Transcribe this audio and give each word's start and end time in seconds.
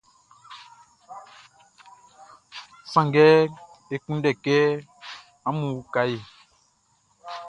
Sanngɛ 2.91 3.25
e 3.93 3.95
kunndɛ 4.03 4.31
kɛ 4.43 4.57
amun 5.47 5.75
uka 5.79 6.01
e. 6.15 6.17